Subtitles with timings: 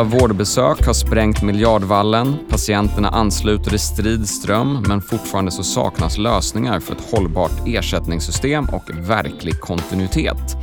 [0.00, 2.36] Digitala vårdbesök har sprängt miljardvallen.
[2.48, 8.90] Patienterna ansluter i strid ström, men fortfarande så saknas lösningar för ett hållbart ersättningssystem och
[9.08, 10.56] verklig kontinuitet.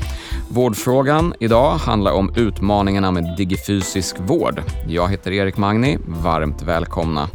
[0.50, 4.62] Vårdfrågan idag handlar om utmaningarna med digifysisk vård.
[4.88, 5.98] Jag heter Erik Magni.
[6.08, 7.30] Varmt välkomna.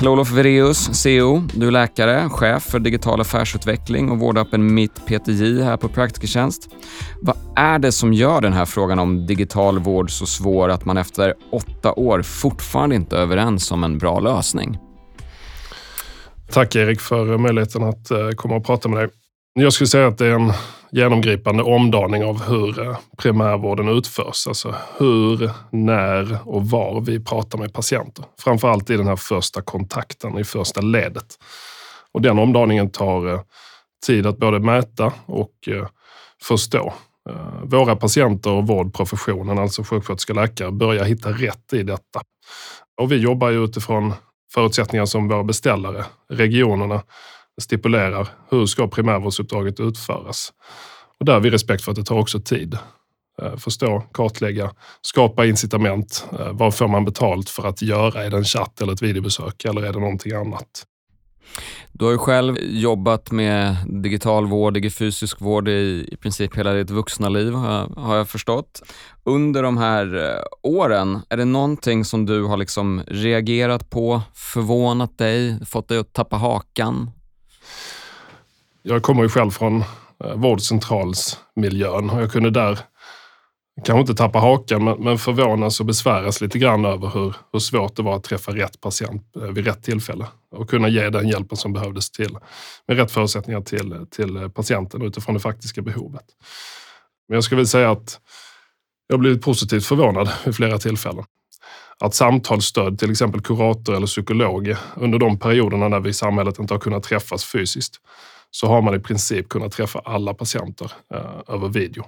[0.00, 1.42] Karl-Olof Vereus, CEO.
[1.54, 6.68] Du är läkare, chef för digital affärsutveckling och vårdappen Mitt PTJ här på Praktikertjänst.
[7.20, 10.96] Vad är det som gör den här frågan om digital vård så svår att man
[10.96, 14.78] efter åtta år fortfarande inte är överens om en bra lösning?
[16.50, 19.08] Tack Erik för möjligheten att eh, komma och prata med dig.
[19.52, 20.52] Jag skulle säga att det är en
[20.92, 24.46] genomgripande omdaning av hur eh, primärvården utförs.
[24.46, 28.24] Alltså hur, när och var vi pratar med patienter.
[28.40, 31.38] Framförallt i den här första kontakten, i första ledet.
[32.12, 33.40] Och den omdaningen tar eh,
[34.06, 35.86] tid att både mäta och eh,
[36.42, 36.92] förstå.
[37.62, 42.20] Våra patienter och vårdprofessionen, alltså sjuksköterskor och läkare, börjar hitta rätt i detta.
[43.00, 44.12] Och vi jobbar ju utifrån
[44.54, 47.02] förutsättningar som våra beställare, regionerna,
[47.60, 50.52] stipulerar hur ska primärvårdsuppdraget utföras.
[51.18, 52.78] Och där har vi respekt för att det tar också tid.
[53.42, 54.70] Eh, förstå, kartlägga,
[55.00, 56.26] skapa incitament.
[56.38, 58.24] Eh, vad får man betalt för att göra?
[58.24, 60.86] Är det en chatt eller ett videobesök eller är det någonting annat?
[61.92, 66.90] Du har ju själv jobbat med digital vård, digifysisk vård i, i princip hela ditt
[66.90, 68.82] vuxna liv har, har jag förstått.
[69.24, 75.18] Under de här eh, åren, är det någonting som du har liksom reagerat på, förvånat
[75.18, 77.10] dig, fått dig att tappa hakan?
[78.82, 79.84] Jag kommer ju själv från
[80.24, 82.78] eh, vårdcentralsmiljön och jag kunde där
[83.84, 88.02] kanske inte tappa hakan, men, förvånas och besväras lite grann över hur, hur svårt det
[88.02, 91.72] var att träffa rätt patient eh, vid rätt tillfälle och kunna ge den hjälpen som
[91.72, 92.38] behövdes till,
[92.88, 96.24] med rätt förutsättningar till, till patienten utifrån det faktiska behovet.
[97.28, 98.20] Men jag skulle vilja säga att
[99.06, 101.24] jag har blivit positivt förvånad vid flera tillfällen.
[101.98, 106.74] Att samtalsstöd, till exempel kurator eller psykolog, under de perioderna när vi i samhället inte
[106.74, 108.00] har kunnat träffas fysiskt,
[108.50, 112.04] så har man i princip kunnat träffa alla patienter eh, över video.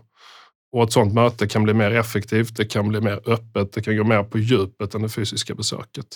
[0.72, 3.96] Och ett sådant möte kan bli mer effektivt, det kan bli mer öppet, det kan
[3.96, 6.06] gå mer på djupet än det fysiska besöket.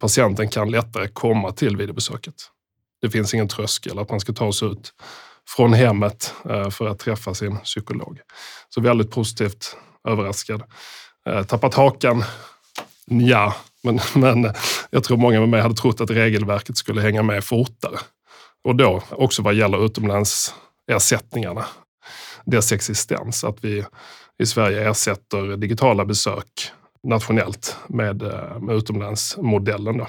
[0.00, 2.34] Patienten kan lättare komma till videobesöket.
[3.02, 4.92] Det finns ingen tröskel att man ska ta sig ut
[5.48, 8.20] från hemmet eh, för att träffa sin psykolog.
[8.68, 9.76] Så väldigt positivt
[10.08, 10.62] överraskad.
[11.28, 12.24] Eh, tappat hakan?
[13.06, 14.52] Ja, men, men
[14.90, 17.98] jag tror många med mig hade trott att regelverket skulle hänga med fortare.
[18.64, 21.64] Och då också vad gäller utomlandsersättningarna,
[22.44, 23.44] dess existens.
[23.44, 23.84] Att vi
[24.42, 26.48] i Sverige ersätter digitala besök
[27.02, 29.98] nationellt med, eh, med utomlandsmodellen.
[29.98, 30.06] Då.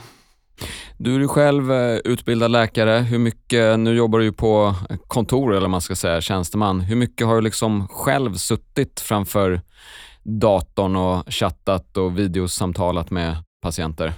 [0.98, 2.92] Du är själv eh, utbildad läkare.
[3.00, 4.76] Hur mycket, nu jobbar du ju på
[5.08, 6.82] kontor eller man ska säga, tjänsteman.
[6.82, 9.62] Hur mycket har du liksom själv suttit framför
[10.24, 14.14] datorn och chattat och videosamtalat med patienter?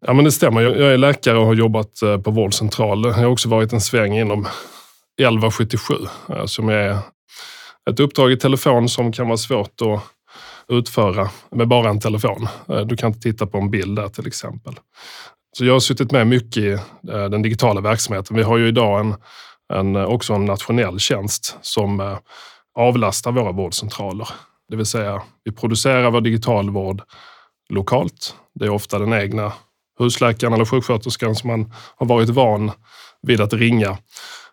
[0.00, 0.62] Ja, men det stämmer.
[0.62, 3.04] Jag är läkare och har jobbat eh, på vårdcentral.
[3.04, 5.94] Jag har också varit en sväng inom 1177
[6.28, 6.98] eh, som är
[7.90, 10.02] ett uppdrag i telefon som kan vara svårt att
[10.68, 12.48] utföra med bara en telefon.
[12.68, 14.74] Eh, du kan inte titta på en bild där till exempel.
[15.56, 18.36] Så jag har suttit med mycket i den digitala verksamheten.
[18.36, 19.14] Vi har ju idag en,
[19.74, 22.18] en, också en nationell tjänst som
[22.78, 24.28] avlastar våra vårdcentraler.
[24.68, 27.02] Det vill säga, vi producerar vår digitalvård
[27.68, 28.34] lokalt.
[28.54, 29.52] Det är ofta den egna
[29.98, 32.70] husläkaren eller sjuksköterskan som man har varit van
[33.22, 33.98] vid att ringa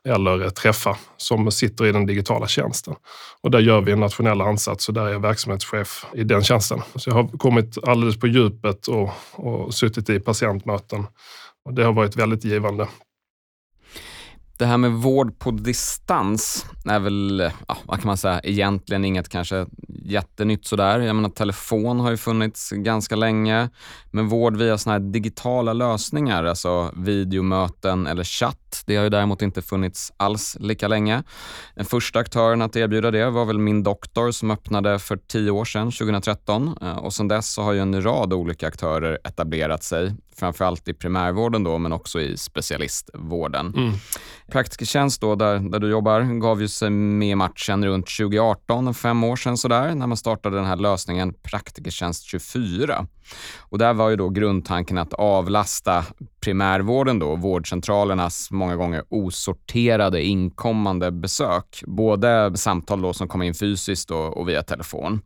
[0.07, 2.95] eller träffa som sitter i den digitala tjänsten.
[3.41, 6.81] Och där gör vi en nationell ansats och där är jag verksamhetschef i den tjänsten.
[6.95, 11.05] Så jag har kommit alldeles på djupet och, och suttit i patientmöten.
[11.65, 12.87] Och det har varit väldigt givande.
[14.57, 19.29] Det här med vård på distans är väl, ja, vad kan man säga, egentligen inget
[19.29, 20.99] kanske jättenytt sådär.
[20.99, 23.69] Jag menar telefon har ju funnits ganska länge,
[24.11, 29.41] men vård via sådana här digitala lösningar, alltså videomöten eller chatt, det har ju däremot
[29.41, 31.23] inte funnits alls lika länge.
[31.75, 35.65] Den första aktören att erbjuda det var väl Min Doktor som öppnade för tio år
[35.65, 40.15] sedan, 2013 eh, och sedan dess så har ju en rad olika aktörer etablerat sig
[40.35, 43.73] framförallt i primärvården då, men också i specialistvården.
[43.77, 43.93] Mm.
[44.51, 49.35] Praktikertjänst då, där, där du jobbar, gav ju sig med matchen runt 2018, fem år
[49.35, 53.07] sedan sådär, när man startade den här lösningen Praktikertjänst 24.
[53.59, 56.05] Och där var ju då grundtanken att avlasta
[56.45, 61.83] primärvården då, vårdcentralernas många gånger osorterade inkommande besök.
[61.87, 65.21] Både samtal då som kommer in fysiskt och, och via telefon.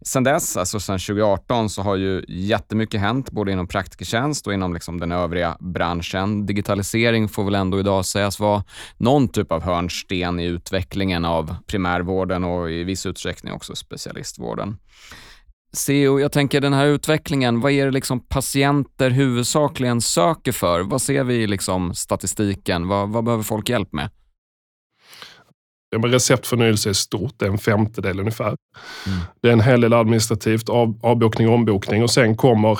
[0.00, 4.74] Sen dess, alltså sen 2018, så har ju jättemycket hänt både inom praktikertjänst och inom
[4.74, 6.46] liksom den övriga branschen.
[6.46, 8.64] Digitalisering får väl ändå idag sägas vara
[8.96, 14.76] någon typ av hörnsten i utvecklingen av primärvården och i viss utsträckning också specialistvården.
[15.78, 20.80] CEO, jag tänker den här utvecklingen, vad är det liksom patienter huvudsakligen söker för?
[20.80, 22.88] Vad ser vi i liksom statistiken?
[22.88, 24.10] Vad, vad behöver folk hjälp med?
[25.90, 28.56] Ja, men receptförnyelse är stort, det är en femtedel ungefär.
[29.06, 29.18] Mm.
[29.42, 32.78] Det är en hel del administrativt, av, avbokning och ombokning och sen kommer,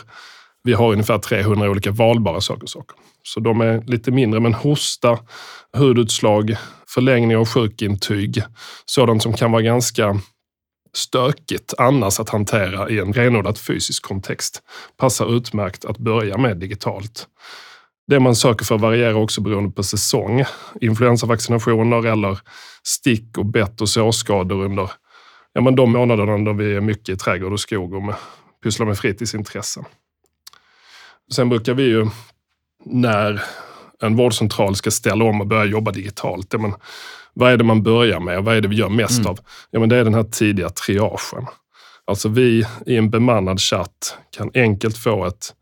[0.62, 2.66] vi har ungefär 300 olika valbara saker.
[2.66, 2.96] saker.
[3.22, 5.18] Så de är lite mindre, men hosta,
[5.72, 6.56] hudutslag,
[6.88, 8.42] förlängning av sjukintyg,
[8.86, 10.20] sådant som kan vara ganska
[10.96, 14.62] stökigt annars att hantera i en renodlat fysisk kontext
[14.96, 17.26] passar utmärkt att börja med digitalt.
[18.06, 20.44] Det man söker för varierar också beroende på säsong.
[20.80, 22.38] Influensavaccinationer eller
[22.82, 24.90] stick och bett och sårskador under
[25.52, 28.14] ja, men de månaderna då vi är mycket i trädgård och skog och med,
[28.62, 29.84] pysslar med fritidsintressen.
[31.32, 32.06] Sen brukar vi ju
[32.84, 33.42] när
[34.02, 36.52] en vårdcentral ska ställa om och börja jobba digitalt.
[36.52, 36.74] Ja, men,
[37.38, 38.44] vad är det man börjar med?
[38.44, 39.30] Vad är det vi gör mest mm.
[39.30, 39.38] av?
[39.70, 41.46] Ja, men det är den här tidiga triagen.
[42.04, 45.54] Alltså vi i en bemannad chatt kan enkelt få ett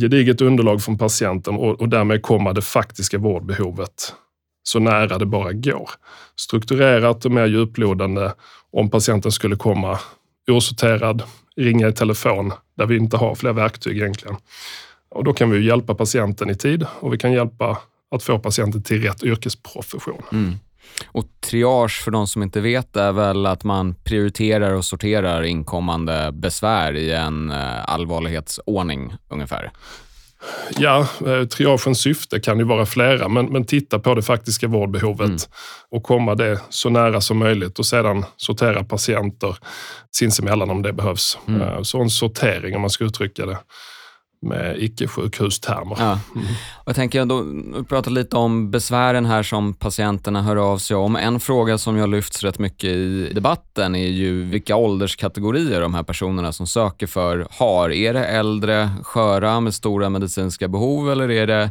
[0.00, 4.14] gediget underlag från patienten och, och därmed komma det faktiska vårdbehovet
[4.62, 5.90] så nära det bara går.
[6.36, 8.32] Strukturerat och mer djuplodande
[8.72, 9.98] om patienten skulle komma
[10.50, 11.22] osorterad,
[11.56, 14.36] ringa i telefon där vi inte har fler verktyg egentligen.
[15.10, 17.78] Och då kan vi hjälpa patienten i tid och vi kan hjälpa
[18.10, 20.22] att få patienten till rätt yrkesprofession.
[20.32, 20.54] Mm.
[21.06, 26.30] Och triage, för de som inte vet, är väl att man prioriterar och sorterar inkommande
[26.32, 29.72] besvär i en eh, allvarlighetsordning ungefär?
[30.76, 35.26] Ja, eh, triagens syfte kan ju vara flera, men, men titta på det faktiska vårdbehovet
[35.26, 35.38] mm.
[35.90, 39.56] och komma det så nära som möjligt och sedan sortera patienter
[40.16, 41.38] sinsemellan om det behövs.
[41.48, 41.60] Mm.
[41.60, 43.58] Eh, så en sortering, om man ska uttrycka det
[44.44, 45.96] med icke-sjukhustermer.
[45.98, 46.18] Ja.
[46.34, 46.46] Mm.
[46.86, 47.42] Jag tänker, då,
[47.78, 51.16] du pratade lite om besvären här som patienterna hör av sig om.
[51.16, 56.02] En fråga som jag lyfts rätt mycket i debatten är ju vilka ålderskategorier de här
[56.02, 57.90] personerna som söker för har.
[57.90, 61.70] Är det äldre, sköra med stora medicinska behov eller är det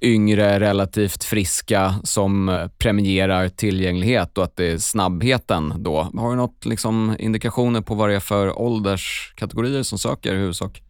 [0.00, 6.10] yngre, relativt friska som premierar tillgänglighet och att det är snabbheten då.
[6.16, 10.82] Har du något liksom indikationer på vad det är för ålderskategorier som söker i huvudsak?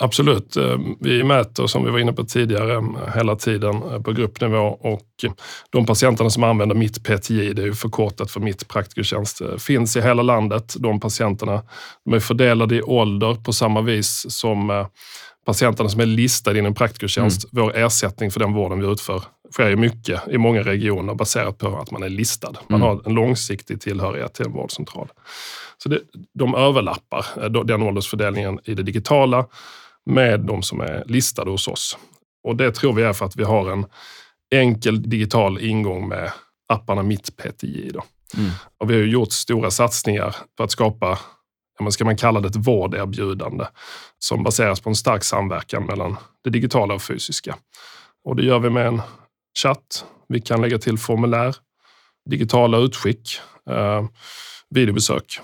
[0.00, 0.56] Absolut.
[0.56, 5.24] Eh, vi mäter, som vi var inne på tidigare, hela tiden eh, på gruppnivå och
[5.70, 10.00] de patienterna som använder mitt PTI, det är förkortat för mitt praktikertjänst, eh, finns i
[10.00, 10.74] hela landet.
[10.78, 11.62] De patienterna
[12.04, 14.86] de är fördelade i ålder på samma vis som
[15.46, 17.52] patienterna som är listade inom praktikertjänst.
[17.52, 17.64] Mm.
[17.64, 21.78] Vår ersättning för den vården vi utför sker ju mycket i många regioner baserat på
[21.78, 22.52] att man är listad.
[22.68, 22.88] Man mm.
[22.88, 25.08] har en långsiktig tillhörighet till en vårdcentral.
[25.78, 26.00] Så det,
[26.32, 27.26] de överlappar
[27.64, 29.46] den åldersfördelningen i det digitala
[30.06, 31.98] med de som är listade hos oss.
[32.44, 33.86] Och det tror vi är för att vi har en
[34.54, 36.32] enkel digital ingång med
[36.68, 37.90] apparna Mitt PTI.
[37.94, 38.02] Då.
[38.36, 38.50] Mm.
[38.78, 41.18] Och vi har gjort stora satsningar för att skapa,
[41.90, 43.64] ska man kalla det ett vårderbjudande,
[44.18, 47.56] som baseras på en stark samverkan mellan det digitala och fysiska.
[48.24, 49.02] Och det gör vi med en
[49.58, 50.04] chatt.
[50.28, 51.56] Vi kan lägga till formulär,
[52.30, 53.40] digitala utskick,
[53.70, 54.04] eh,
[54.70, 55.40] videobesök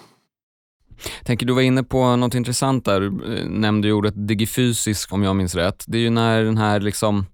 [1.24, 3.00] tänker du var inne på något intressant där.
[3.00, 5.84] Du eh, nämnde ju ordet digifysisk om jag minns rätt.
[5.86, 7.26] Det är ju när den här liksom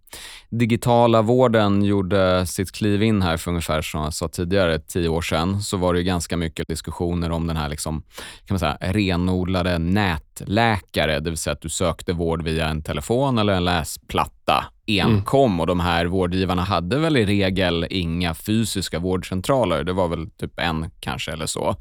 [0.51, 5.23] digitala vården gjorde sitt kliv in här för ungefär som jag sa tidigare, tio år
[5.23, 8.03] sedan, så var det ganska mycket diskussioner om den här liksom,
[8.47, 13.39] kan man säga, renodlade nätläkare, det vill säga att du sökte vård via en telefon
[13.39, 15.61] eller en läsplatta enkom mm.
[15.61, 19.85] och de här vårdgivarna hade väl i regel inga fysiska vårdcentraler.
[19.85, 21.77] Det var väl typ en kanske eller så.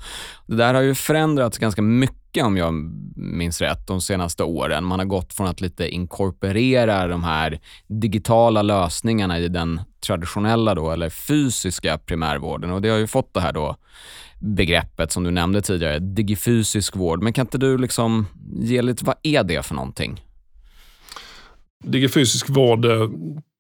[0.48, 2.74] Det där har ju förändrats ganska mycket om jag
[3.15, 4.86] minns rätt, de senaste åren.
[4.86, 10.92] Man har gått från att lite inkorporera de här digitala lösningarna i den traditionella då,
[10.92, 13.75] eller fysiska primärvården och det har ju fått det här då
[14.39, 17.24] begreppet som du nämnde tidigare, digifysisk vård.
[17.24, 18.27] Men kan inte du liksom
[18.62, 20.22] ge lite, vad är det för någonting?
[21.84, 23.10] Digifysisk vård eh,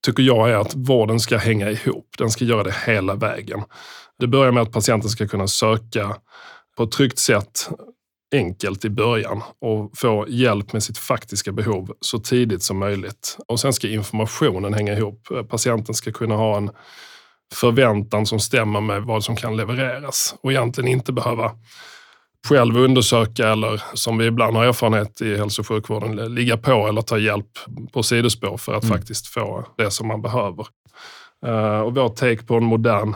[0.05, 2.15] tycker jag är att vården ska hänga ihop.
[2.17, 3.63] Den ska göra det hela vägen.
[4.19, 6.15] Det börjar med att patienten ska kunna söka
[6.77, 7.69] på ett tryggt sätt
[8.37, 13.37] enkelt i början och få hjälp med sitt faktiska behov så tidigt som möjligt.
[13.47, 15.27] Och sen ska informationen hänga ihop.
[15.49, 16.69] Patienten ska kunna ha en
[17.53, 21.51] förväntan som stämmer med vad som kan levereras och egentligen inte behöva
[22.47, 27.01] själv undersöka eller som vi ibland har erfarenhet i hälso och sjukvården, ligga på eller
[27.01, 27.49] ta hjälp
[27.93, 28.97] på sidospår för att mm.
[28.97, 30.67] faktiskt få det som man behöver.
[31.45, 33.15] Uh, och vår take på en modern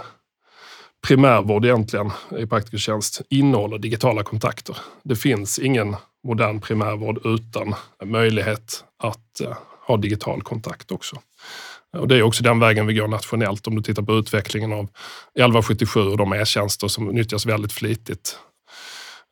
[1.07, 4.77] primärvård egentligen i praktikertjänst innehåller digitala kontakter.
[5.03, 7.75] Det finns ingen modern primärvård utan
[8.05, 11.15] möjlighet att eh, ha digital kontakt också.
[11.97, 13.67] Och det är också den vägen vi går nationellt.
[13.67, 18.39] Om du tittar på utvecklingen av 1177 och de e-tjänster som nyttjas väldigt flitigt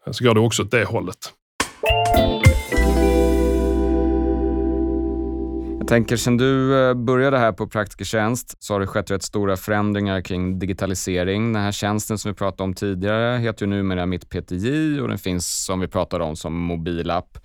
[0.06, 1.34] eh, så går det också åt det hållet.
[5.88, 9.58] Jag tänker sen du eh, började här på Praktikertjänst så har det skett rätt stora
[9.58, 11.54] förändringar kring digitalisering.
[11.54, 15.18] Den här tjänsten som vi pratade om tidigare heter ju numera Mitt PTJ och den
[15.18, 17.38] finns som vi pratade om som mobilapp.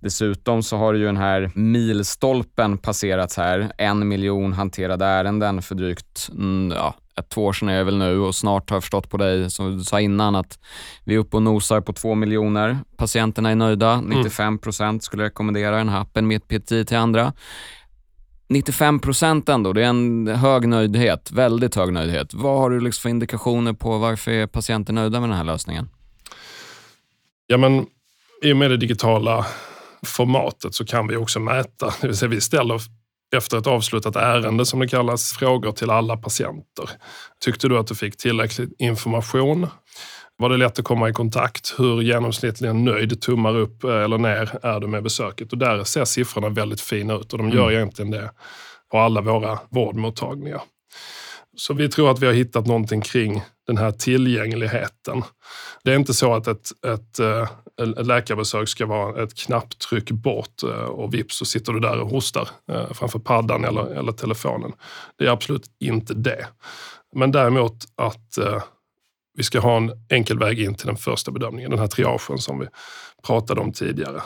[0.00, 3.72] Dessutom så har ju den här milstolpen passerats här.
[3.78, 7.98] En miljon hanterade ärenden för drygt mm, ja, ett, två år sedan är det väl
[7.98, 10.58] nu och snart har jag förstått på dig, som du sa innan, att
[11.04, 12.78] vi är uppe och nosar på två miljoner.
[12.96, 14.00] Patienterna är nöjda.
[14.00, 17.32] 95 procent skulle rekommendera den här appen med PTI till andra.
[18.48, 21.30] 95 procent ändå, det är en hög nöjdhet.
[21.30, 22.34] Väldigt hög nöjdhet.
[22.34, 25.88] Vad har du liksom för indikationer på varför är patienter nöjda med den här lösningen?
[27.46, 27.86] Ja, men
[28.42, 29.46] i och med det digitala
[30.06, 31.94] formatet så kan vi också mäta.
[32.00, 32.80] Det vill säga vi ställer
[33.36, 36.90] efter ett avslutat ärende, som det kallas, frågor till alla patienter.
[37.44, 39.66] Tyckte du att du fick tillräcklig information?
[40.36, 41.74] Var det lätt att komma i kontakt?
[41.78, 45.52] Hur genomsnittligen nöjd, tummar upp eller ner, är du med besöket?
[45.52, 47.74] Och där ser siffrorna väldigt fina ut och de gör mm.
[47.74, 48.30] egentligen det
[48.90, 50.62] på alla våra vårdmottagningar.
[51.56, 55.22] Så vi tror att vi har hittat någonting kring den här tillgängligheten.
[55.84, 57.48] Det är inte så att ett, ett, eh,
[57.98, 62.10] ett läkarbesök ska vara ett knapptryck bort eh, och vips så sitter du där och
[62.10, 64.72] hostar eh, framför paddan eller, eller telefonen.
[65.18, 66.46] Det är absolut inte det.
[67.16, 68.38] Men däremot att
[69.34, 72.58] vi ska ha en enkel väg in till den första bedömningen, den här triagen som
[72.58, 72.66] vi
[73.26, 74.22] pratade om tidigare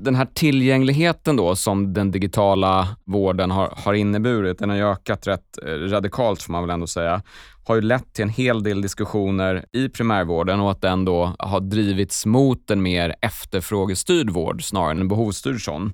[0.00, 5.26] den här tillgängligheten då som den digitala vården har, har inneburit, den har ju ökat
[5.26, 7.22] rätt eh, radikalt får man väl ändå säga,
[7.64, 11.60] har ju lett till en hel del diskussioner i primärvården och att den då har
[11.60, 15.92] drivits mot en mer efterfrågestyrd vård snarare än en behovsstyrd sån.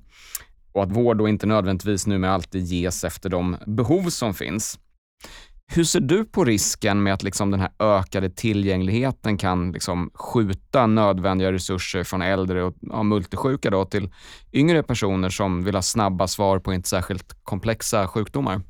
[0.73, 4.79] Och att vård då inte nödvändigtvis numera alltid ges efter de behov som finns.
[5.67, 10.87] Hur ser du på risken med att liksom den här ökade tillgängligheten kan liksom skjuta
[10.87, 14.09] nödvändiga resurser från äldre och ja, multisjuka då, till
[14.53, 18.61] yngre personer som vill ha snabba svar på inte särskilt komplexa sjukdomar?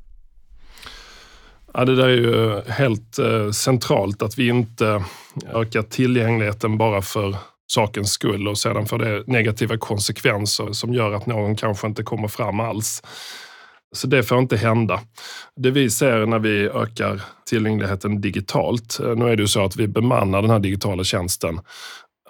[1.74, 5.04] Ja, det där är ju eh, helt eh, centralt att vi inte
[5.54, 7.36] ökar tillgängligheten bara för
[7.66, 12.28] sakens skull och sedan får det negativa konsekvenser som gör att någon kanske inte kommer
[12.28, 13.02] fram alls.
[13.96, 15.00] Så det får inte hända.
[15.56, 19.76] Det vi ser när vi ökar tillgängligheten digitalt, eh, nu är det ju så att
[19.76, 21.60] vi bemannar den här digitala tjänsten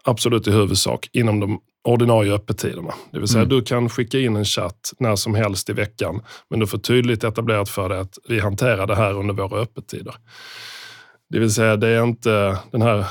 [0.04, 2.94] absolut i huvudsak inom de ordinarie öppettiderna.
[3.10, 3.56] Det vill säga mm.
[3.56, 6.20] du kan skicka in en chatt när som helst i veckan,
[6.50, 10.14] men du får tydligt etablerat för dig att vi hanterar det här under våra öppettider.
[11.30, 13.06] Det vill säga, det är inte den här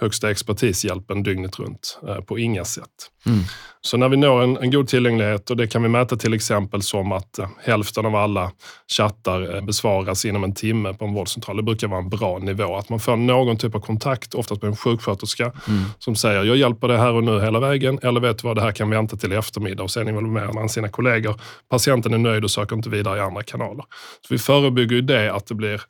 [0.00, 3.10] högsta expertishjälpen dygnet runt eh, på inga sätt.
[3.26, 3.38] Mm.
[3.80, 6.82] Så när vi når en, en, god tillgänglighet och det kan vi mäta till exempel
[6.82, 8.50] som att eh, hälften av alla
[8.96, 11.56] chattar eh, besvaras inom en timme på en vårdcentral.
[11.56, 12.76] Det brukar vara en bra nivå.
[12.76, 15.84] Att man får någon typ av kontakt, oftast med en sjuksköterska, mm.
[15.98, 18.62] som säger jag hjälper dig här och nu hela vägen eller vet du vad, det
[18.62, 21.40] här kan vi vänta till i eftermiddag och sen involverar man sina kollegor.
[21.70, 23.84] Patienten är nöjd och söker inte vidare i andra kanaler.
[24.20, 25.82] Så vi förebygger ju det att det blir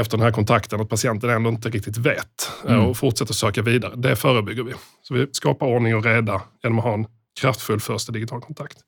[0.00, 2.86] efter den här kontakten att patienten ändå inte riktigt vet eh, mm.
[2.86, 3.96] och fortsätter söka vidare.
[3.96, 4.72] Det förebygger vi.
[5.02, 7.06] Så vi skapar ordning och reda genom att ha en
[7.40, 8.78] kraftfull första digital kontakt.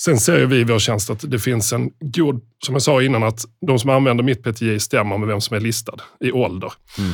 [0.00, 3.22] Sen ser vi i vår tjänst att det finns en god, som jag sa innan,
[3.22, 6.72] att de som använder mitt PTJ stämmer med vem som är listad i ålder.
[6.98, 7.10] Mm.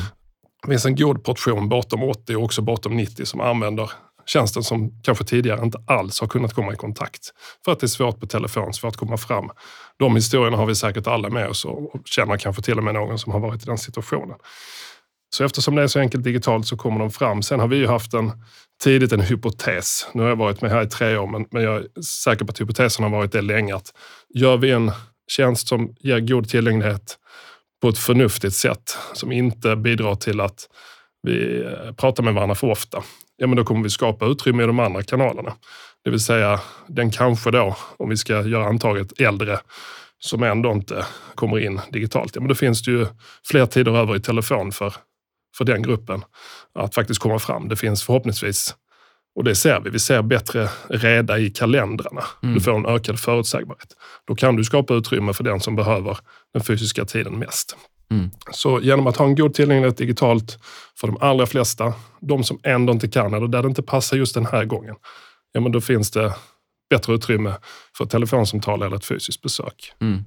[0.61, 3.91] Det finns en god portion bortom 80 och också bortom 90 som använder
[4.25, 7.33] tjänsten som kanske tidigare inte alls har kunnat komma i kontakt.
[7.65, 9.49] För att det är svårt på telefon, svårt att komma fram.
[9.99, 13.19] De historierna har vi säkert alla med oss och känner kanske till och med någon
[13.19, 14.37] som har varit i den situationen.
[15.35, 17.43] Så eftersom det är så enkelt digitalt så kommer de fram.
[17.43, 18.31] Sen har vi ju haft en
[18.83, 20.07] tidigt en hypotes.
[20.13, 22.51] Nu har jag varit med här i tre år, men, men jag är säker på
[22.51, 23.75] att hypotesen har varit det länge.
[23.75, 23.93] Att
[24.33, 24.91] gör vi en
[25.27, 27.17] tjänst som ger god tillgänglighet
[27.81, 30.69] på ett förnuftigt sätt, som inte bidrar till att
[31.23, 33.03] vi eh, pratar med varandra för ofta,
[33.37, 35.53] ja men då kommer vi skapa utrymme i de andra kanalerna.
[36.03, 39.59] Det vill säga den kanske då, om vi ska göra antaget äldre,
[40.19, 42.35] som ändå inte kommer in digitalt.
[42.35, 43.07] Ja, men då finns det ju
[43.45, 44.93] fler tider över i telefon för,
[45.57, 46.23] för den gruppen
[46.79, 47.67] att faktiskt komma fram.
[47.69, 48.75] Det finns förhoppningsvis,
[49.35, 52.23] och det ser vi, vi ser bättre reda i kalendrarna.
[52.43, 52.55] Mm.
[52.55, 53.93] Du får en ökad förutsägbarhet.
[54.27, 56.17] Då kan du skapa utrymme för den som behöver
[56.53, 57.77] den fysiska tiden mest.
[58.11, 58.29] Mm.
[58.51, 60.59] Så genom att ha en god tillgänglighet digitalt
[60.99, 64.33] för de allra flesta, de som ändå inte kan eller där det inte passar just
[64.33, 64.95] den här gången,
[65.51, 66.33] ja men då finns det
[66.89, 67.53] bättre utrymme
[67.97, 69.93] för ett telefonsamtal eller ett fysiskt besök.
[70.01, 70.23] Mm.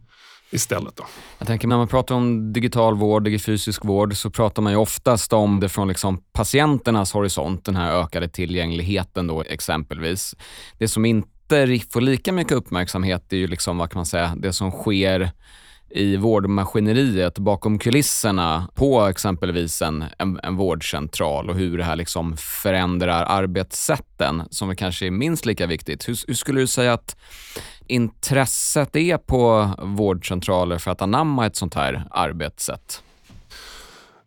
[0.52, 1.04] Istället då.
[1.38, 5.32] Jag tänker när man pratar om digital vård, fysisk vård, så pratar man ju oftast
[5.32, 10.34] om det från liksom patienternas horisont, den här ökade tillgängligheten då exempelvis.
[10.78, 14.52] Det som inte får lika mycket uppmärksamhet är ju liksom, vad kan man säga, det
[14.52, 15.30] som sker
[15.90, 22.36] i vårdmaskineriet bakom kulisserna på exempelvis en, en, en vårdcentral och hur det här liksom
[22.36, 26.08] förändrar arbetssätten som kanske är minst lika viktigt.
[26.08, 27.16] Hur, hur skulle du säga att
[27.86, 33.02] intresset är på vårdcentraler för att anamma ett sånt här arbetssätt?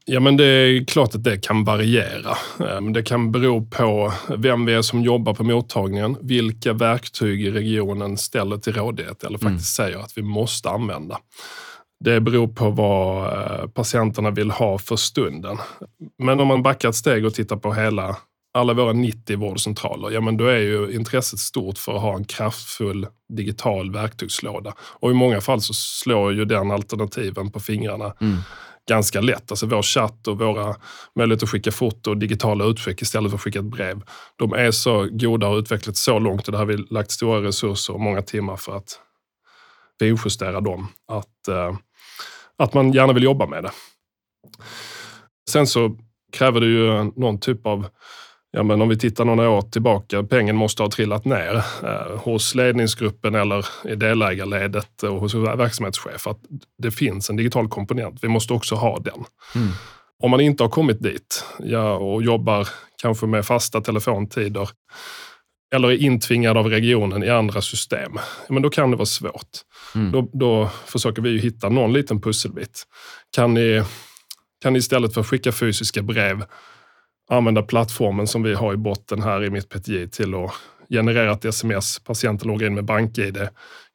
[0.05, 2.37] Ja, men det är klart att det kan variera.
[2.69, 8.17] Ehm, det kan bero på vem vi är som jobbar på mottagningen, vilka verktyg regionen
[8.17, 9.89] ställer till rådighet eller faktiskt mm.
[9.89, 11.17] säger att vi måste använda.
[12.03, 15.57] Det beror på vad eh, patienterna vill ha för stunden.
[16.17, 18.17] Men om man backar ett steg och tittar på hela,
[18.53, 22.25] alla våra 90 vårdcentraler, ja men då är ju intresset stort för att ha en
[22.25, 24.73] kraftfull digital verktygslåda.
[24.79, 28.13] Och i många fall så slår ju den alternativen på fingrarna.
[28.21, 28.37] Mm
[28.89, 29.51] ganska lätt.
[29.51, 30.75] Alltså vår chatt och våra
[31.15, 34.01] möjligheter att skicka foto och digitala utskick istället för att skicka ett brev.
[34.35, 37.41] De är så goda och har utvecklats så långt och där har vi lagt stora
[37.41, 38.99] resurser och många timmar för att
[39.99, 40.87] finjustera dem.
[41.07, 41.75] Att, eh,
[42.57, 43.71] att man gärna vill jobba med det.
[45.49, 45.97] Sen så
[46.31, 47.87] kräver det ju någon typ av
[48.55, 52.55] Ja, men om vi tittar några år tillbaka, pengen måste ha trillat ner eh, hos
[52.55, 56.27] ledningsgruppen eller i delägarledet och hos verksamhetschef.
[56.27, 56.39] Att
[56.77, 58.19] det finns en digital komponent.
[58.21, 59.25] Vi måste också ha den.
[59.55, 59.67] Mm.
[60.23, 62.67] Om man inte har kommit dit ja, och jobbar
[63.01, 64.69] kanske med fasta telefontider
[65.75, 68.19] eller är intvingad av regionen i andra system,
[68.49, 69.49] men då kan det vara svårt.
[69.95, 70.11] Mm.
[70.11, 72.83] Då, då försöker vi hitta någon liten pusselbit.
[73.35, 73.83] Kan ni,
[74.61, 76.45] kan ni istället för att skicka fysiska brev
[77.29, 80.51] använda plattformen som vi har i botten här i mitt PTJ till att
[80.89, 81.99] generera ett sms.
[81.99, 83.47] Patienten loggar in med BankID,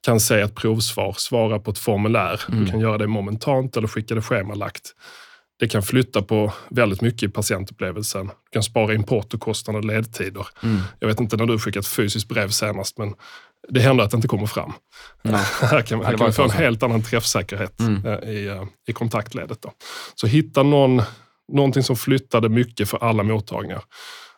[0.05, 2.41] kan se ett provsvar, svara på ett formulär.
[2.49, 2.65] Mm.
[2.65, 4.95] Du kan göra det momentant eller skicka det schemalagt.
[5.61, 8.27] Det kan flytta på väldigt mycket i patientupplevelsen.
[8.27, 10.47] Du kan spara importokostnader och ledtider.
[10.63, 10.81] Mm.
[10.99, 13.15] Jag vet inte när du skickat fysiskt brev senast, men
[13.69, 14.73] det händer att det inte kommer fram.
[15.23, 15.41] Mm.
[15.61, 18.07] här kan, här kan man få en helt annan träffsäkerhet mm.
[18.07, 19.63] Eh, i, eh, i kontaktledet.
[19.63, 19.73] Då.
[20.15, 21.03] Så hitta någon
[21.53, 23.83] någonting som flyttade mycket för alla mottagningar.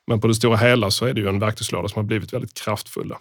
[0.07, 2.55] Men på det stora hela så är det ju en verktygslåda som har blivit väldigt
[2.55, 3.19] kraftfulla.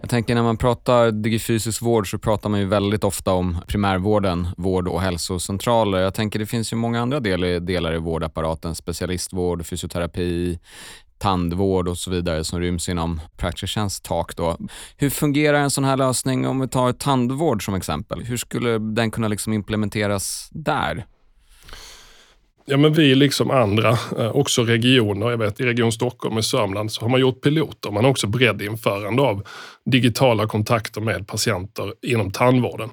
[0.00, 4.48] Jag tänker när man pratar digifysisk vård så pratar man ju väldigt ofta om primärvården,
[4.56, 5.98] vård och hälsocentraler.
[5.98, 10.58] Jag tänker det finns ju många andra delar, delar i vårdapparaten, specialistvård, fysioterapi,
[11.20, 14.36] tandvård och så vidare som ryms inom Praktikertjänsts tak.
[14.36, 14.56] Då.
[14.96, 18.24] Hur fungerar en sån här lösning om vi tar tandvård som exempel?
[18.24, 21.06] Hur skulle den kunna liksom implementeras där?
[22.64, 26.92] Ja, men vi liksom andra, eh, också regioner, jag vet i Region Stockholm och Sörmland
[26.92, 27.90] så har man gjort piloter.
[27.90, 29.46] Man har också breddinförande av
[29.84, 32.90] digitala kontakter med patienter inom tandvården.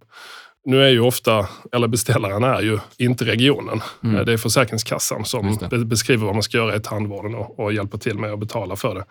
[0.67, 3.81] Nu är ju ofta, eller beställaren är ju inte regionen.
[4.03, 4.15] Mm.
[4.15, 7.97] Eh, det är Försäkringskassan som beskriver vad man ska göra i tandvården och, och hjälper
[7.97, 9.05] till med att betala för det.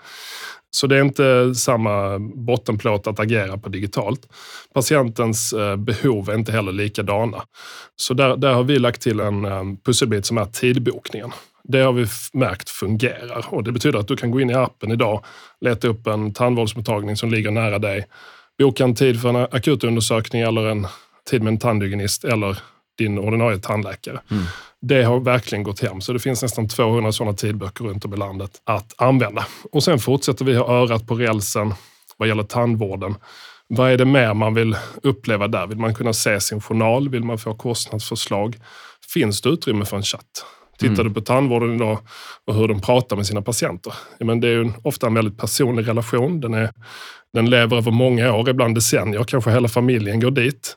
[0.71, 4.21] Så det är inte samma bottenplåt att agera på digitalt.
[4.75, 7.43] Patientens eh, behov är inte heller likadana.
[7.97, 11.31] Så där, där har vi lagt till en eh, pusselbit som är tidbokningen.
[11.65, 14.93] Det har vi märkt fungerar och det betyder att du kan gå in i appen
[14.93, 15.25] idag,
[15.61, 18.07] leta upp en tandvårdsmottagning som ligger nära dig,
[18.59, 20.87] boka en tid för en akutundersökning eller en
[21.31, 22.59] tid med en tandhygienist eller
[22.99, 24.21] din ordinarie tandläkare.
[24.31, 24.45] Mm.
[24.81, 28.17] Det har verkligen gått hem, så det finns nästan 200 sådana tidböcker runt om i
[28.17, 29.47] landet att använda.
[29.73, 31.75] Och sen fortsätter vi ha örat på rälsen
[32.17, 33.15] vad gäller tandvården.
[33.69, 35.67] Vad är det mer man vill uppleva där?
[35.67, 37.09] Vill man kunna se sin journal?
[37.09, 38.57] Vill man få kostnadsförslag?
[39.15, 40.45] Finns det utrymme för en chatt?
[40.79, 41.09] Tittar mm.
[41.09, 41.99] du på tandvården idag
[42.47, 43.95] och hur de pratar med sina patienter?
[44.19, 46.41] men det är ju ofta en väldigt personlig relation.
[46.41, 46.71] Den, är,
[47.33, 49.25] den lever över många år, ibland decennier.
[49.25, 50.77] Kanske hela familjen går dit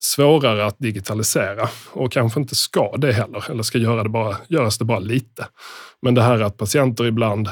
[0.00, 4.78] svårare att digitalisera och kanske inte ska det heller, eller ska göra det bara, göras
[4.78, 5.48] det bara lite.
[6.02, 7.48] Men det här att patienter ibland,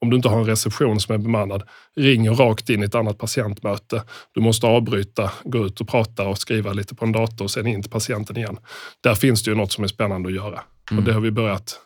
[0.00, 1.62] om du inte har en reception som är bemannad,
[1.96, 4.02] ringer rakt in i ett annat patientmöte.
[4.34, 7.66] Du måste avbryta, gå ut och prata och skriva lite på en dator och sen
[7.66, 8.58] in till patienten igen.
[9.02, 10.98] Där finns det ju något som är spännande att göra mm.
[10.98, 11.80] och det har vi börjat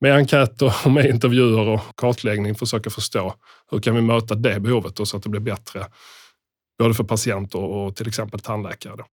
[0.00, 3.34] med enkäter och med intervjuer och kartläggning försöka förstå
[3.70, 5.86] hur kan vi möta det behovet och så att det blir bättre
[6.78, 9.04] både för patienter och till exempel tandläkare.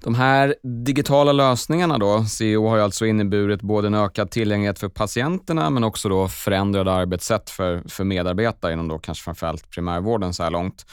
[0.00, 0.54] De här
[0.84, 5.84] digitala lösningarna då, CO har ju alltså inneburit både en ökad tillgänglighet för patienterna men
[5.84, 10.86] också då förändrade arbetssätt för, för medarbetare inom då kanske framförallt primärvården så här långt.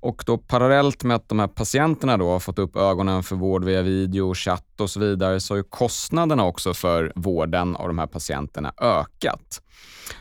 [0.00, 3.64] Och då parallellt med att de här patienterna då har fått upp ögonen för vård
[3.64, 7.98] via video, chatt och så vidare så har ju kostnaderna också för vården av de
[7.98, 9.62] här patienterna ökat.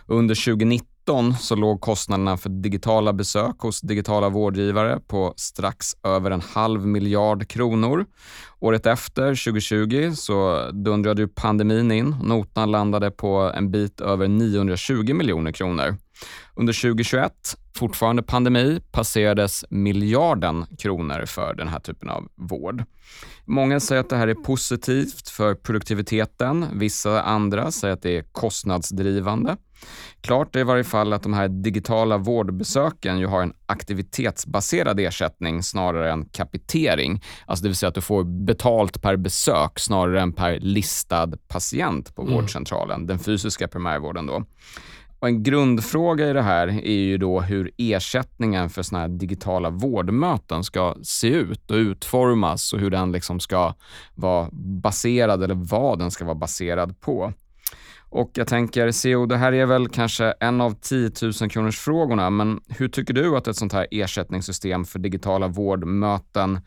[0.06, 6.32] Under 2019 2019 så låg kostnaderna för digitala besök hos digitala vårdgivare på strax över
[6.32, 8.06] en halv miljard kronor.
[8.60, 12.16] Året efter, 2020, så dundrade pandemin in.
[12.24, 15.98] Notan landade på en bit över 920 miljoner kronor.
[16.56, 17.32] Under 2021,
[17.76, 22.84] fortfarande pandemi, passerades miljarden kronor för den här typen av vård.
[23.46, 26.66] Många säger att det här är positivt för produktiviteten.
[26.74, 29.58] Vissa andra säger att det är kostnadsdrivande.
[30.22, 35.64] Klart är i varje fall att de här digitala vårdbesöken ju har en aktivitetsbaserad ersättning
[35.64, 37.24] snarare än kapitering.
[37.46, 42.16] Alltså det vill säga att du får betalt per besök snarare än per listad patient
[42.16, 42.34] på mm.
[42.34, 44.44] vårdcentralen, den fysiska primärvården då.
[45.20, 49.70] Och en grundfråga i det här är ju då hur ersättningen för såna här digitala
[49.70, 53.74] vårdmöten ska se ut och utformas och hur den liksom ska
[54.16, 54.50] vara
[54.84, 57.34] baserad eller vad den ska vara baserad på.
[58.10, 62.30] Och jag tänker, CEO, det här är väl kanske en av 10 000 kronors frågorna,
[62.30, 66.60] men hur tycker du att ett sånt här ersättningssystem för digitala vårdmöten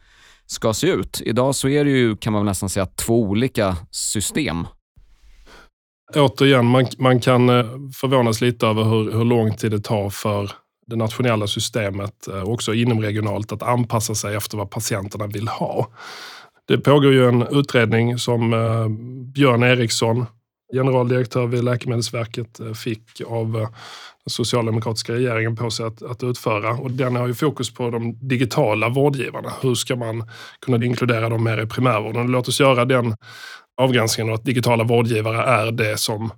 [0.47, 1.21] ska se ut?
[1.25, 4.67] Idag så är det ju, kan man väl nästan säga, två olika system.
[6.15, 10.51] Återigen, man, man kan eh, förvånas lite över hur, hur lång tid det tar för
[10.87, 15.91] det nationella systemet, eh, också inomregionalt, att anpassa sig efter vad patienterna vill ha.
[16.69, 18.89] Det pågår ju en utredning som eh,
[19.35, 20.27] Björn Eriksson
[20.73, 23.53] generaldirektör vid Läkemedelsverket fick av
[24.25, 26.71] den socialdemokratiska regeringen på sig att, att utföra.
[26.71, 29.53] Och den har ju fokus på de digitala vårdgivarna.
[29.61, 30.29] Hur ska man
[30.61, 32.27] kunna inkludera dem mer i primärvården?
[32.27, 33.15] Låt oss göra den
[33.81, 36.33] avgränsningen att digitala vårdgivare är det som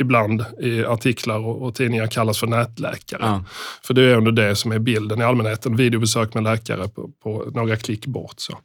[0.00, 3.20] ibland i artiklar och, och tidningar kallas för nätläkare.
[3.22, 3.44] Ja.
[3.82, 5.76] För det är ändå det som är bilden i allmänheten.
[5.76, 8.34] Videobesök med läkare på, på några klick bort.
[8.36, 8.58] Så.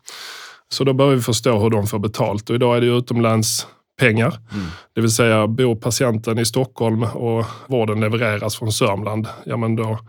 [0.69, 2.49] så då behöver vi förstå hur de får betalt.
[2.49, 3.67] Och idag är det utomlands
[3.99, 4.39] pengar.
[4.51, 4.65] Mm.
[4.93, 9.99] Det vill säga, bor patienten i Stockholm och vården levereras från Sörmland, ja men då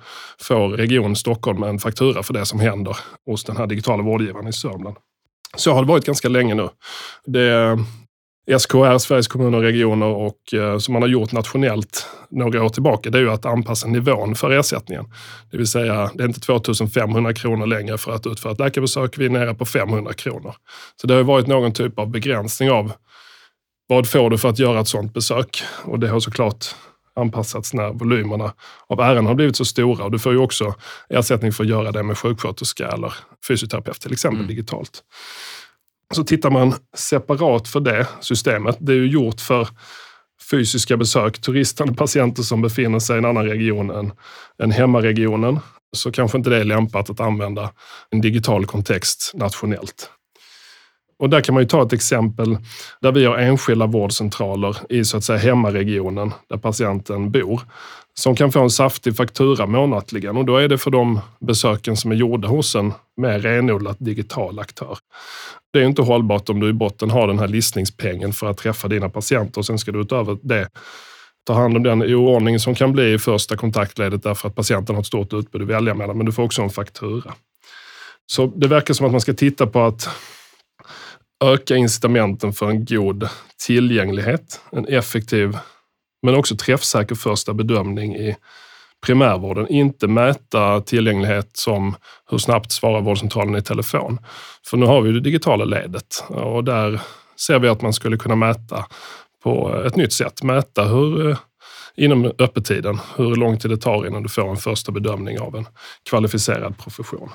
[0.40, 4.52] får Region Stockholm en faktura för det som händer hos den här digitala vårdgivaren i
[4.52, 4.96] Sörmland.
[5.57, 6.69] Så har det varit ganska länge nu.
[7.27, 7.79] Det
[8.59, 13.11] SKR, Sveriges kommuner och regioner, och eh, som man har gjort nationellt några år tillbaka,
[13.11, 15.05] det är ju att anpassa nivån för ersättningen.
[15.51, 19.25] Det vill säga, det är inte 2500 kronor längre för att utföra ett läkarbesök, vi
[19.25, 20.55] är nere på 500 kronor.
[21.01, 22.93] Så det har varit någon typ av begränsning av
[23.87, 25.62] vad får du för att göra ett sådant besök?
[25.85, 26.67] Och det har såklart
[27.16, 28.53] anpassats när volymerna
[28.87, 30.05] av ärenden har blivit så stora.
[30.05, 30.74] Och du får ju också
[31.09, 33.14] ersättning för att göra det med sjuksköterska eller
[33.48, 34.48] fysioterapeut till exempel mm.
[34.48, 35.03] digitalt.
[36.14, 39.68] Så tittar man separat för det systemet, det är ju gjort för
[40.50, 44.12] fysiska besök, turistande patienter som befinner sig i en annan region än,
[44.62, 45.59] än hemmaregionen,
[45.92, 47.70] så kanske inte det är lämpat att använda
[48.11, 50.11] en digital kontext nationellt.
[51.18, 52.57] Och där kan man ju ta ett exempel
[53.00, 57.61] där vi har enskilda vårdcentraler i så att säga hemmaregionen där patienten bor
[58.18, 62.12] som kan få en saftig faktura månatligen och då är det för de besöken som
[62.12, 64.98] är gjorda hos en mer renodlat digital aktör.
[65.72, 68.88] Det är inte hållbart om du i botten har den här listningspengen för att träffa
[68.88, 70.68] dina patienter och sen ska du utöver det
[71.46, 75.00] ta hand om den oordning som kan bli i första kontaktledet därför att patienten har
[75.00, 77.35] ett stort utbud att välja mellan, men du får också en faktura.
[78.27, 80.09] Så det verkar som att man ska titta på att
[81.52, 83.28] öka incitamenten för en god
[83.66, 85.59] tillgänglighet, en effektiv
[86.22, 88.37] men också träffsäker första bedömning i
[89.07, 89.68] primärvården.
[89.68, 91.96] Inte mäta tillgänglighet som
[92.30, 94.18] hur snabbt svarar vårdcentralen i telefon.
[94.66, 97.00] För nu har vi det digitala ledet och där
[97.46, 98.87] ser vi att man skulle kunna mäta
[99.42, 100.42] på ett nytt sätt.
[100.42, 101.37] Mäta hur eh,
[101.96, 105.66] inom öppettiden, hur lång tid det tar innan du får en första bedömning av en
[106.11, 107.30] kvalificerad profession.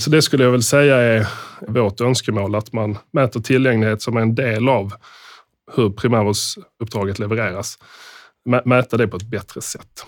[0.00, 1.26] Så det skulle jag väl säga är
[1.68, 4.92] vårt önskemål, att man mäter tillgänglighet som en del av
[5.76, 7.78] hur primärvårdsuppdraget levereras.
[8.64, 10.06] Mäta det på ett bättre sätt.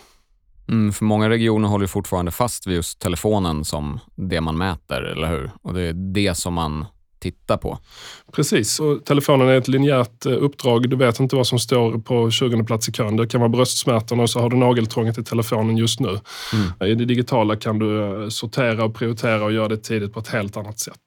[0.68, 5.28] Mm, för många regioner håller fortfarande fast vid just telefonen som det man mäter, eller
[5.28, 5.50] hur?
[5.62, 6.87] Och det är det som man
[7.23, 7.79] titta på.
[8.33, 10.91] Precis, och telefonen är ett linjärt eh, uppdrag.
[10.91, 13.17] Du vet inte vad som står på 20 plats i kön.
[13.17, 16.09] Det kan vara bröstsmärtan och så har du nageltrånget i telefonen just nu.
[16.09, 16.91] Mm.
[16.91, 20.29] I det digitala kan du eh, sortera och prioritera och göra det tidigt på ett
[20.29, 21.01] helt annat sätt.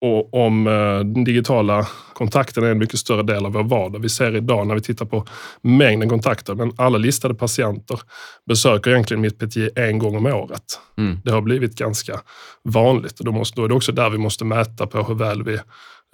[0.00, 3.98] Och om eh, den digitala kontakten är en mycket större del av vår vardag.
[3.98, 5.26] Vi ser idag när vi tittar på
[5.60, 8.00] mängden kontakter, men alla listade patienter
[8.48, 10.80] besöker egentligen mitt PT en gång om året.
[10.98, 11.18] Mm.
[11.24, 12.20] Det har blivit ganska
[12.62, 15.42] vanligt och då, måste, då är det också där vi måste mäta på hur väl
[15.42, 15.58] vi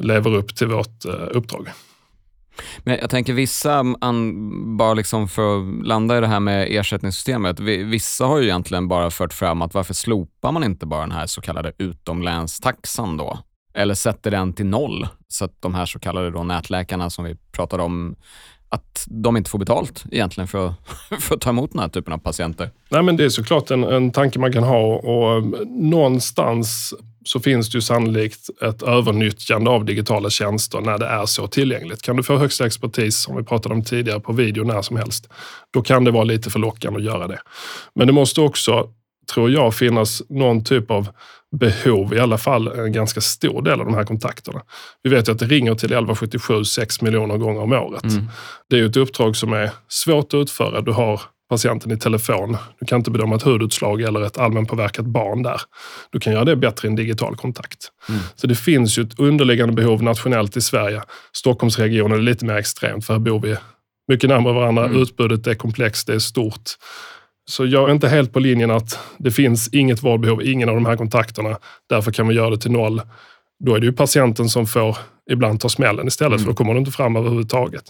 [0.03, 1.69] lever upp till vårt eh, uppdrag.
[2.79, 7.61] Men jag tänker vissa, mm, bara liksom för att landa i det här med ersättningssystemet,
[7.61, 11.27] vissa har ju egentligen bara fört fram att varför slopar man inte bara den här
[11.27, 13.39] så kallade utomlänstaxan då?
[13.77, 17.37] eller sätter den till noll så att de här så kallade då nätläkarna som vi
[17.53, 18.17] pratade om
[18.69, 20.75] att de inte får betalt egentligen för,
[21.21, 22.71] för att ta emot den här typen av patienter?
[22.89, 25.55] Nej, men det är såklart en, en tanke man kan ha och mm,
[25.91, 26.95] någonstans
[27.27, 32.03] så finns det ju sannolikt ett övernyttjande av digitala tjänster när det är så tillgängligt.
[32.03, 35.29] Kan du få högsta expertis, som vi pratade om tidigare, på video när som helst,
[35.73, 37.39] då kan det vara lite förlockande att göra det.
[37.95, 38.89] Men det måste också,
[39.35, 41.09] tror jag, finnas någon typ av
[41.57, 44.63] behov, i alla fall en ganska stor del av de här kontakterna.
[45.03, 48.05] Vi vet ju att det ringer till 1177 6 miljoner gånger om året.
[48.05, 48.27] Mm.
[48.71, 50.81] Det är ju ett uppdrag som är svårt att utföra.
[50.81, 52.57] Du har patienten i telefon.
[52.81, 55.61] Du kan inte bedöma ett hudutslag eller ett allmänpåverkat barn där.
[56.11, 57.79] Du kan göra det bättre i en digital kontakt.
[58.09, 58.21] Mm.
[58.35, 61.03] Så det finns ju ett underliggande behov nationellt i Sverige.
[61.33, 63.57] Stockholmsregionen är lite mer extremt för här bor vi
[64.09, 64.85] mycket närmare varandra.
[64.85, 65.03] Mm.
[65.03, 66.71] Utbudet är komplext, det är stort.
[67.49, 70.87] Så jag är inte helt på linjen att det finns inget vårdbehov, ingen av de
[70.87, 71.59] här kontakterna.
[71.89, 73.03] Därför kan vi göra det till noll.
[73.65, 74.97] Då är det ju patienten som får
[75.31, 76.45] ibland ta smällen istället, mm.
[76.45, 77.85] för då kommer du inte fram överhuvudtaget.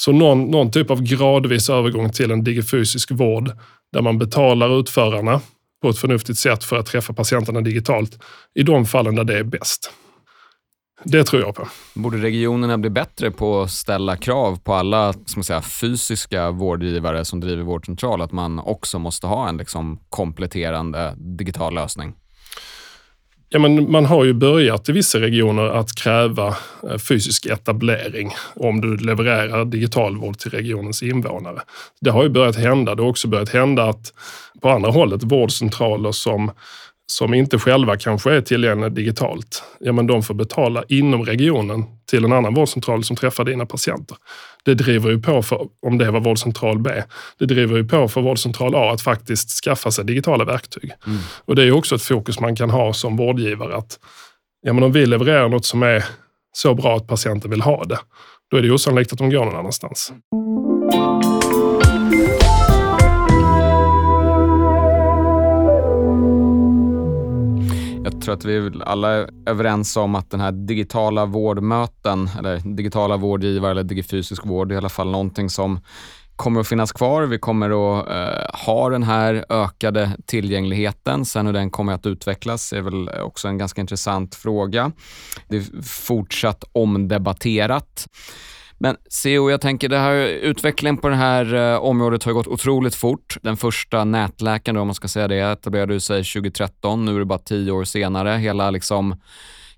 [0.00, 3.52] Så någon, någon typ av gradvis övergång till en digifysisk vård
[3.92, 5.40] där man betalar utförarna
[5.82, 8.18] på ett förnuftigt sätt för att träffa patienterna digitalt
[8.54, 9.92] i de fallen där det är bäst.
[11.04, 11.68] Det tror jag på.
[11.94, 17.40] Borde regionerna bli bättre på att ställa krav på alla som säga, fysiska vårdgivare som
[17.40, 22.14] driver vårdcentral, att man också måste ha en liksom, kompletterande digital lösning?
[23.52, 26.48] Ja, men man har ju börjat i vissa regioner att kräva
[26.90, 31.60] eh, fysisk etablering om du levererar digital vård till regionens invånare.
[32.00, 32.94] Det har ju börjat hända.
[32.94, 34.12] Det har också börjat hända att
[34.62, 36.50] på andra hållet vårdcentraler som
[37.10, 42.24] som inte själva kanske är tillgängliga digitalt, ja men de får betala inom regionen till
[42.24, 44.16] en annan vårdcentral som träffar dina patienter.
[44.64, 46.90] Det driver ju på, för, om det var vårdcentral B,
[47.38, 50.92] det driver ju på för vårdcentral A att faktiskt skaffa sig digitala verktyg.
[51.06, 51.18] Mm.
[51.44, 53.98] Och det är också ett fokus man kan ha som vårdgivare att
[54.62, 56.04] ja men om vi levererar något som är
[56.52, 57.98] så bra att patienten vill ha det,
[58.50, 60.12] då är det osannolikt att de går någon annanstans.
[68.20, 73.16] Jag tror att vi alla är överens om att den här digitala vårdmöten, eller digitala
[73.16, 75.80] vårdgivare eller digifysisk vård, är i alla fall någonting som
[76.36, 77.22] kommer att finnas kvar.
[77.22, 81.24] Vi kommer att eh, ha den här ökade tillgängligheten.
[81.24, 84.92] Sen hur den kommer att utvecklas är väl också en ganska intressant fråga.
[85.48, 88.06] Det är fortsatt omdebatterat.
[88.82, 92.94] Men CO, jag tänker det här utvecklingen på det här eh, området har gått otroligt
[92.94, 93.36] fort.
[93.42, 97.04] Den första nätläkaren, om man ska säga det, etablerade sig 2013.
[97.04, 98.30] Nu är det bara tio år senare.
[98.30, 99.14] Hela liksom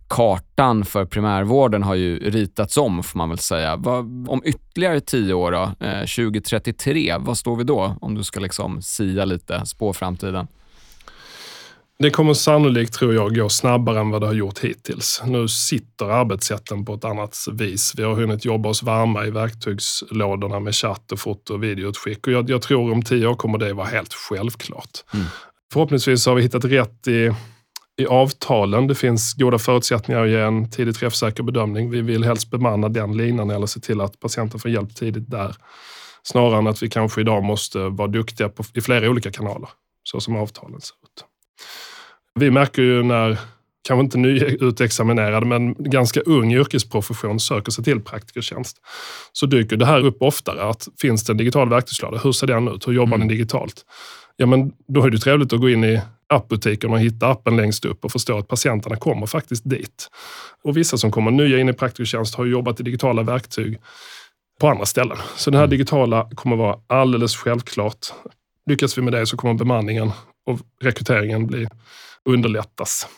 [0.08, 3.76] kartan för primärvården har ju ritats om, får man väl säga.
[3.76, 7.96] Vad, om ytterligare tio år, då, eh, 2033, vad står vi då?
[8.00, 10.48] Om du ska liksom sia lite, spå framtiden.
[12.02, 15.22] Det kommer sannolikt, tror jag, gå snabbare än vad det har gjort hittills.
[15.26, 17.92] Nu sitter arbetssätten på ett annat vis.
[17.96, 22.26] Vi har hunnit jobba oss varma i verktygslådorna med chatt och foto och videoutskick.
[22.26, 24.90] Och jag, jag tror om tio år kommer det vara helt självklart.
[25.14, 25.26] Mm.
[25.72, 27.30] Förhoppningsvis har vi hittat rätt i,
[27.96, 28.86] i avtalen.
[28.86, 31.90] Det finns goda förutsättningar att ge en tidigt träffsäker bedömning.
[31.90, 35.56] Vi vill helst bemanna den linan eller se till att patienten får hjälp tidigt där.
[36.22, 39.68] Snarare än att vi kanske idag måste vara duktiga på, i flera olika kanaler,
[40.02, 41.24] så som avtalen ser ut.
[42.40, 43.38] Vi märker ju när,
[43.88, 48.76] kanske inte nyutexaminerad, men ganska ung yrkesprofession söker sig till praktikertjänst,
[49.32, 50.62] så dyker det här upp oftare.
[50.62, 52.18] Att finns det en digital verktygslåda?
[52.18, 52.88] Hur ser den ut?
[52.88, 53.20] Hur jobbar mm.
[53.20, 53.84] den digitalt?
[54.36, 57.84] Ja, men då är det trevligt att gå in i appbutiken och hitta appen längst
[57.84, 60.08] upp och förstå att patienterna kommer faktiskt dit.
[60.64, 63.78] Och vissa som kommer nya in i praktikertjänst har jobbat i digitala verktyg
[64.60, 65.16] på andra ställen.
[65.36, 65.70] Så det här mm.
[65.70, 68.06] digitala kommer vara alldeles självklart.
[68.66, 70.10] Lyckas vi med det så kommer bemanningen
[70.46, 71.68] och rekryteringen bli
[72.24, 73.09] underlättas.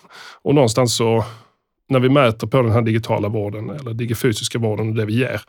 [0.42, 1.24] Och någonstans så,
[1.88, 5.42] när vi mäter på den här digitala vården eller digifysiska vården och det vi ger,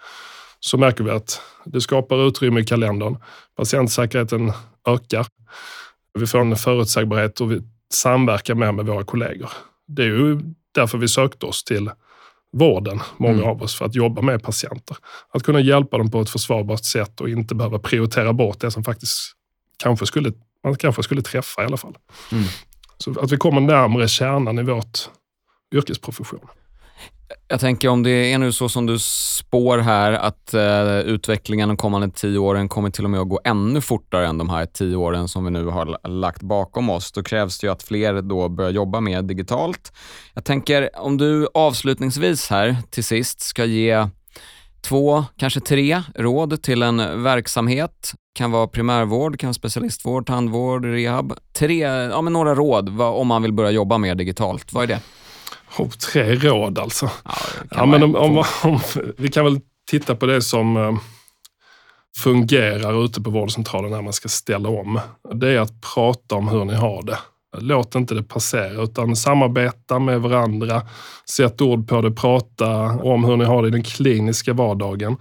[0.59, 3.17] så märker vi att det skapar utrymme i kalendern.
[3.57, 4.51] Patientsäkerheten
[4.87, 5.27] ökar.
[6.13, 7.61] Vi får en förutsägbarhet och vi
[7.93, 9.49] samverkar mer med våra kollegor.
[9.87, 10.39] Det är ju
[10.71, 11.91] därför vi sökte oss till
[12.51, 13.49] vården, många mm.
[13.49, 14.97] av oss, för att jobba med patienter.
[15.31, 18.83] Att kunna hjälpa dem på ett försvarbart sätt och inte behöva prioritera bort det som
[18.83, 19.35] faktiskt
[19.77, 20.31] kanske skulle,
[20.65, 21.97] man kanske skulle träffa i alla fall.
[22.31, 22.43] Mm.
[22.97, 25.09] Så att vi kommer närmare kärnan i vårt
[25.75, 26.39] yrkesprofession.
[27.47, 31.77] Jag tänker om det är nu så som du spår här att uh, utvecklingen de
[31.77, 34.95] kommande tio åren kommer till och med att gå ännu fortare än de här tio
[34.95, 37.11] åren som vi nu har lagt bakom oss.
[37.11, 39.93] Då krävs det ju att fler då börjar jobba mer digitalt.
[40.33, 44.07] Jag tänker om du avslutningsvis här till sist ska ge
[44.85, 48.11] två, kanske tre råd till en verksamhet.
[48.35, 51.33] kan vara primärvård, kan vara specialistvård, tandvård, rehab.
[51.53, 54.73] Tre, ja men några råd vad, om man vill börja jobba mer digitalt.
[54.73, 55.01] Vad är det?
[55.77, 57.09] Oh, tre råd alltså.
[57.25, 57.35] Ja,
[57.71, 58.79] ja men om, om, om,
[59.17, 59.59] vi kan väl
[59.91, 60.97] titta på det som uh,
[62.17, 64.99] fungerar ute på vårdcentralen när man ska ställa om.
[65.33, 67.17] Det är att prata om hur ni har det.
[67.61, 70.81] Låt inte det passera utan samarbeta med varandra.
[71.29, 75.17] Sätt ord på det, prata om hur ni har det i den kliniska vardagen.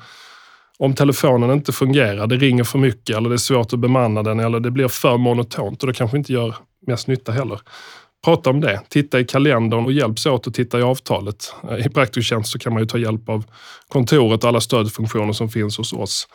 [0.78, 4.40] Om telefonen inte fungerar, det ringer för mycket eller det är svårt att bemanna den
[4.40, 6.54] eller det blir för monotont och det kanske inte gör
[6.86, 7.60] mest nytta heller.
[8.24, 8.80] Prata om det.
[8.88, 11.54] Titta i kalendern och hjälps åt att titta i avtalet.
[11.86, 13.44] I Praktiktjänst så kan man ju ta hjälp av
[13.88, 16.28] kontoret och alla stödfunktioner som finns hos oss.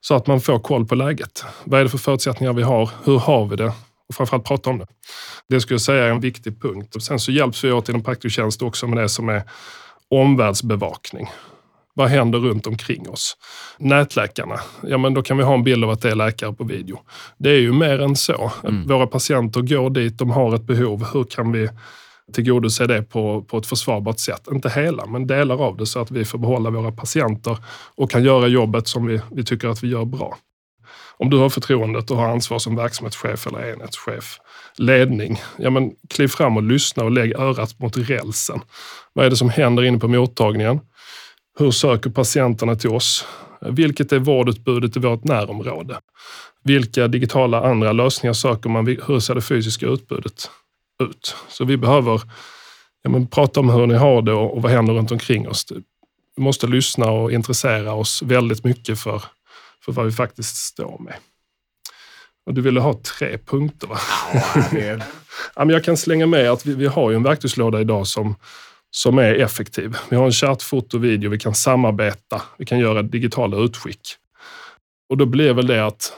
[0.00, 1.44] Så att man får koll på läget.
[1.64, 2.90] Vad är det för förutsättningar vi har?
[3.04, 3.72] Hur har vi det?
[4.12, 4.86] Och framförallt prata om det.
[5.48, 6.96] Det skulle jag säga är en viktig punkt.
[6.96, 9.42] Och sen så hjälps vi åt inom Praktiktjänst också med det som är
[10.10, 11.28] omvärldsbevakning.
[11.94, 13.36] Vad händer runt omkring oss?
[13.78, 16.64] Nätläkarna, ja men då kan vi ha en bild av att det är läkare på
[16.64, 17.00] video.
[17.38, 18.52] Det är ju mer än så.
[18.64, 18.86] Mm.
[18.86, 21.06] Våra patienter går dit, de har ett behov.
[21.12, 21.68] Hur kan vi
[22.32, 24.48] tillgodose det på, på ett försvarbart sätt?
[24.52, 27.56] Inte hela, men delar av det så att vi får behålla våra patienter
[27.94, 30.36] och kan göra jobbet som vi, vi tycker att vi gör bra.
[31.16, 34.38] Om du har förtroendet och har ansvar som verksamhetschef eller enhetschef,
[34.76, 38.60] ledning, ja men kliv fram och lyssna och lägg örat mot rälsen.
[39.12, 40.80] Vad är det som händer inne på mottagningen?
[41.58, 43.26] Hur söker patienterna till oss?
[43.60, 45.98] Vilket är vårdutbudet i vårt närområde?
[46.64, 48.86] Vilka digitala andra lösningar söker man?
[48.86, 50.50] Hur ser det fysiska utbudet
[51.02, 51.36] ut?
[51.48, 52.22] Så vi behöver
[53.02, 55.72] ja, men, prata om hur ni har det och, och vad händer runt omkring oss.
[56.36, 59.22] Vi måste lyssna och intressera oss väldigt mycket för,
[59.84, 61.14] för vad vi faktiskt står med.
[62.46, 63.98] Och du ville ha tre punkter va?
[65.54, 68.34] Ja, men jag kan slänga med att vi, vi har ju en verktygslåda idag som
[68.94, 69.96] som är effektiv.
[70.08, 74.00] Vi har en chatt, foto, video, vi kan samarbeta, vi kan göra digitala utskick.
[75.08, 76.12] Och då blir väl det att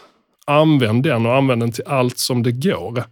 [0.47, 3.05] använd den och använd den till allt som det går.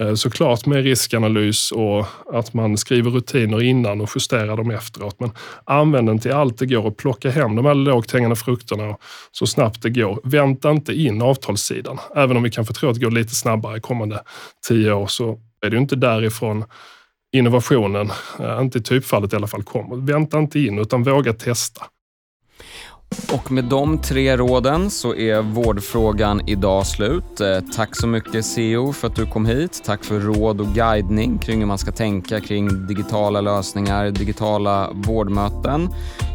[0.00, 5.20] Eh, såklart med riskanalys och att man skriver rutiner innan och justerar dem efteråt.
[5.20, 5.30] Men
[5.64, 8.96] använd den till allt det går och plocka hem de här lågt hängande frukterna
[9.32, 10.20] så snabbt det går.
[10.24, 11.98] Vänta inte in avtalssidan.
[12.16, 14.22] Även om vi kan få tro att det går lite snabbare kommande
[14.68, 16.64] tio år så är det ju inte därifrån
[17.32, 18.10] innovationen,
[18.40, 19.96] eh, inte i typfallet i alla fall, kommer.
[19.96, 21.86] Vänta inte in utan våga testa.
[23.32, 27.40] Och med de tre råden så är vårdfrågan idag slut.
[27.40, 29.82] Eh, tack så mycket CEO för att du kom hit.
[29.84, 35.88] Tack för råd och guidning kring hur man ska tänka kring digitala lösningar, digitala vårdmöten.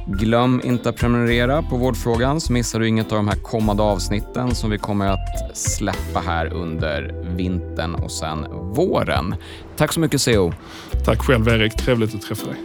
[0.07, 4.55] Glöm inte att prenumerera på Vårdfrågan så missar du inget av de här kommande avsnitten
[4.55, 9.35] som vi kommer att släppa här under vintern och sen våren.
[9.75, 10.53] Tack så mycket CEO.
[11.05, 12.57] Tack själv Erik, trevligt att träffa dig.